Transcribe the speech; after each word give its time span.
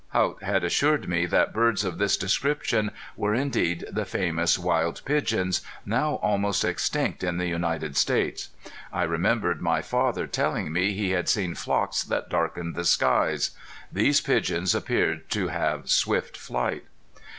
Haught 0.13 0.41
had 0.41 0.63
assured 0.63 1.07
me 1.07 1.27
that 1.27 1.53
birds 1.53 1.83
of 1.83 1.99
this 1.99 2.17
description 2.17 2.89
were 3.15 3.35
indeed 3.35 3.85
the 3.87 4.03
famous 4.03 4.57
wild 4.57 4.99
pigeons, 5.05 5.61
now 5.85 6.15
almost 6.23 6.65
extinct 6.65 7.23
in 7.23 7.37
the 7.37 7.45
United 7.45 7.95
States. 7.95 8.49
I 8.91 9.03
remembered 9.03 9.61
my 9.61 9.83
father 9.83 10.25
telling 10.25 10.73
me 10.73 10.93
he 10.93 11.11
had 11.11 11.29
seen 11.29 11.53
flocks 11.53 12.01
that 12.01 12.29
darkened 12.29 12.73
the 12.73 12.83
skies. 12.83 13.51
These 13.91 14.21
pigeons 14.21 14.73
appeared 14.73 15.29
to 15.29 15.49
have 15.49 15.87
swift 15.87 16.35
flight. 16.35 16.85